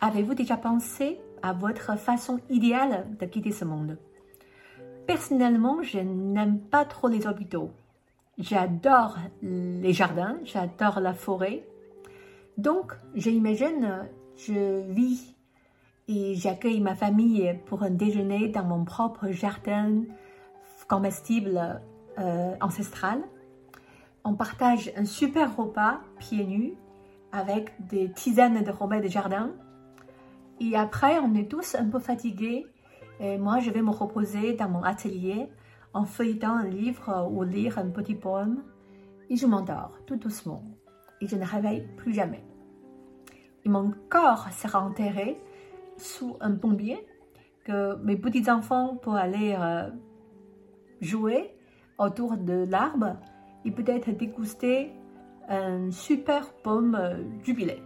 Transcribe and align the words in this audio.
Avez-vous 0.00 0.34
déjà 0.34 0.56
pensé 0.56 1.18
à 1.42 1.52
votre 1.52 1.98
façon 1.98 2.38
idéale 2.50 3.06
de 3.18 3.26
quitter 3.26 3.52
ce 3.52 3.64
monde? 3.64 3.98
Personnellement, 5.06 5.82
je 5.82 5.98
n'aime 5.98 6.58
pas 6.58 6.84
trop 6.84 7.08
les 7.08 7.26
hôpitaux. 7.26 7.70
J'adore 8.38 9.16
les 9.40 9.92
jardins, 9.94 10.36
j'adore 10.44 11.00
la 11.00 11.14
forêt. 11.14 11.66
Donc, 12.58 12.92
j'imagine, 13.14 14.06
je 14.36 14.82
vis 14.90 15.34
et 16.08 16.34
j'accueille 16.34 16.80
ma 16.80 16.94
famille 16.94 17.58
pour 17.66 17.82
un 17.82 17.90
déjeuner 17.90 18.48
dans 18.48 18.64
mon 18.64 18.84
propre 18.84 19.30
jardin 19.30 20.02
comestible 20.88 21.80
euh, 22.18 22.54
ancestral. 22.60 23.20
On 24.24 24.34
partage 24.34 24.92
un 24.96 25.04
super 25.04 25.56
repas 25.56 26.00
pieds 26.18 26.44
nus 26.44 26.74
avec 27.32 27.72
des 27.88 28.10
tisanes 28.10 28.62
de 28.62 28.70
remèdes 28.70 29.04
de 29.04 29.08
jardin. 29.08 29.52
Et 30.60 30.76
après, 30.76 31.18
on 31.18 31.34
est 31.34 31.50
tous 31.50 31.74
un 31.74 31.88
peu 31.88 31.98
fatigués. 31.98 32.66
Et 33.20 33.38
moi, 33.38 33.60
je 33.60 33.70
vais 33.70 33.82
me 33.82 33.90
reposer 33.90 34.54
dans 34.54 34.68
mon 34.68 34.82
atelier 34.82 35.48
en 35.92 36.04
feuilletant 36.04 36.56
un 36.56 36.66
livre 36.66 37.28
ou 37.30 37.42
lire 37.42 37.78
un 37.78 37.88
petit 37.88 38.14
poème. 38.14 38.62
Et 39.30 39.36
je 39.36 39.46
m'endors 39.46 39.98
tout 40.06 40.16
doucement. 40.16 40.62
Et 41.20 41.26
je 41.26 41.36
ne 41.36 41.44
réveille 41.44 41.86
plus 41.96 42.12
jamais. 42.12 42.44
Et 43.64 43.68
mon 43.68 43.92
corps 44.08 44.48
sera 44.52 44.80
enterré 44.80 45.40
sous 45.96 46.36
un 46.40 46.54
pommier 46.54 47.06
que 47.64 47.96
mes 47.96 48.16
petits-enfants 48.16 48.96
peuvent 48.96 49.14
aller 49.14 49.56
euh, 49.58 49.90
jouer 51.00 51.52
autour 51.98 52.36
de 52.36 52.64
l'arbre 52.70 53.16
et 53.64 53.70
peut-être 53.70 54.10
déguster 54.12 54.92
un 55.48 55.90
super 55.90 56.52
pomme 56.62 56.94
euh, 56.94 57.22
jubilé. 57.42 57.82